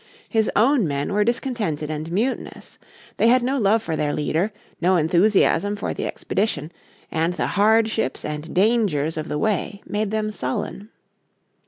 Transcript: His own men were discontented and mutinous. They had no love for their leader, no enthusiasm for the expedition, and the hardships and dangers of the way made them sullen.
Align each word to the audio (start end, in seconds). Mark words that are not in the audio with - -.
His 0.27 0.49
own 0.55 0.87
men 0.87 1.13
were 1.13 1.23
discontented 1.23 1.91
and 1.91 2.11
mutinous. 2.11 2.79
They 3.17 3.27
had 3.27 3.43
no 3.43 3.59
love 3.59 3.83
for 3.83 3.95
their 3.95 4.13
leader, 4.15 4.51
no 4.81 4.95
enthusiasm 4.97 5.75
for 5.75 5.93
the 5.93 6.07
expedition, 6.07 6.71
and 7.11 7.35
the 7.35 7.45
hardships 7.45 8.25
and 8.25 8.51
dangers 8.55 9.15
of 9.15 9.29
the 9.29 9.37
way 9.37 9.83
made 9.85 10.09
them 10.09 10.31
sullen. 10.31 10.89